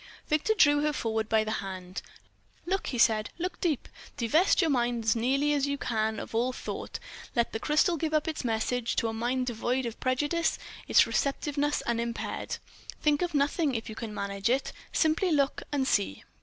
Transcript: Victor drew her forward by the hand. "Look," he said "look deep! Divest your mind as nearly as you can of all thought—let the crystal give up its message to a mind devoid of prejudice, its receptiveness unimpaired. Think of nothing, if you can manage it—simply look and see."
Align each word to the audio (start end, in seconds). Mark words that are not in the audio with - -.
Victor 0.29 0.55
drew 0.55 0.81
her 0.81 0.93
forward 0.93 1.29
by 1.29 1.43
the 1.43 1.51
hand. 1.61 2.01
"Look," 2.65 2.87
he 2.87 2.97
said 2.97 3.29
"look 3.37 3.61
deep! 3.61 3.87
Divest 4.17 4.59
your 4.59 4.71
mind 4.71 5.03
as 5.03 5.15
nearly 5.15 5.53
as 5.53 5.67
you 5.67 5.77
can 5.77 6.19
of 6.19 6.33
all 6.33 6.51
thought—let 6.51 7.51
the 7.53 7.59
crystal 7.59 7.97
give 7.97 8.11
up 8.11 8.27
its 8.27 8.43
message 8.43 8.95
to 8.95 9.09
a 9.09 9.13
mind 9.13 9.45
devoid 9.45 9.85
of 9.85 9.99
prejudice, 9.99 10.57
its 10.87 11.05
receptiveness 11.05 11.83
unimpaired. 11.83 12.57
Think 12.99 13.21
of 13.21 13.35
nothing, 13.35 13.75
if 13.75 13.89
you 13.89 13.95
can 13.95 14.11
manage 14.11 14.49
it—simply 14.49 15.31
look 15.31 15.61
and 15.71 15.87
see." 15.87 16.23